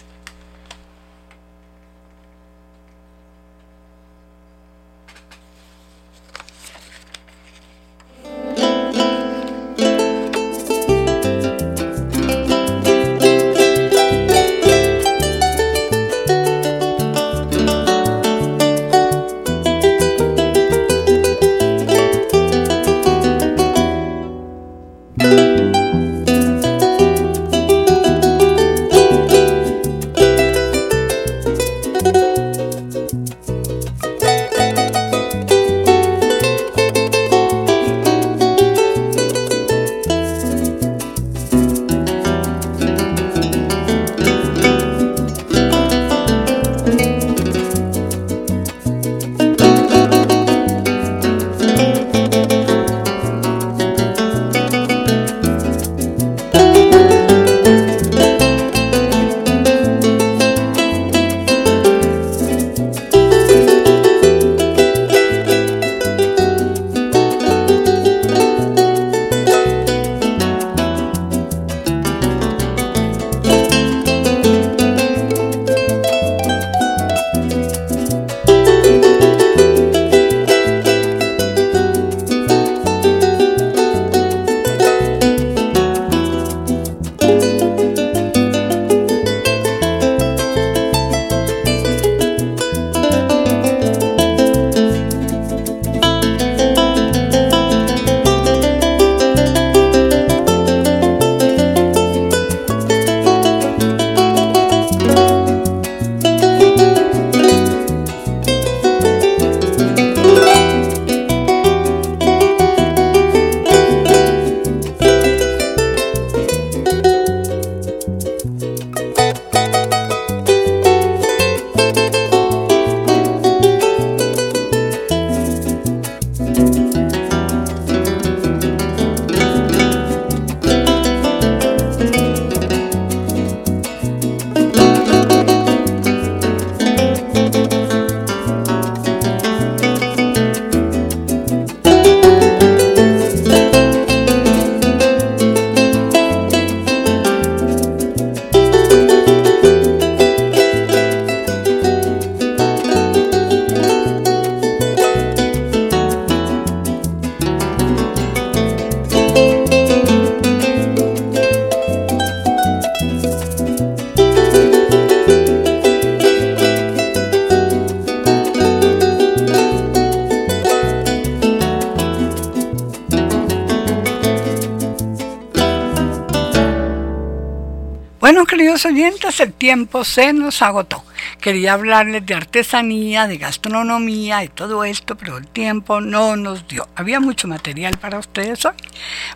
[179.65, 181.03] Tiempo se nos agotó.
[181.41, 186.87] Quería hablarles de artesanía, de gastronomía y todo esto, pero el tiempo no nos dio.
[186.95, 188.75] Había mucho material para ustedes hoy.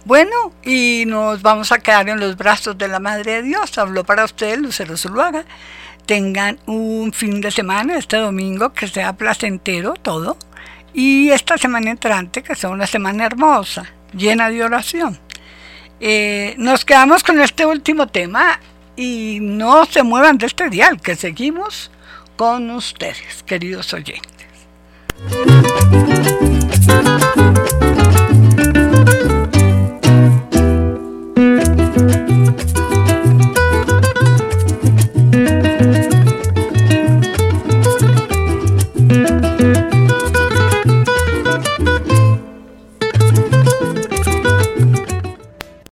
[0.05, 3.75] Bueno, y nos vamos a quedar en los brazos de la Madre de Dios.
[3.79, 5.45] Habló para ustedes Lucero Zuluaga.
[6.05, 10.37] Tengan un fin de semana, este domingo, que sea placentero todo.
[10.93, 15.19] Y esta semana entrante, que sea una semana hermosa, llena de oración.
[15.99, 18.59] Eh, nos quedamos con este último tema
[18.99, 21.89] y no se muevan de este dial, que seguimos
[22.35, 24.29] con ustedes, queridos oyentes.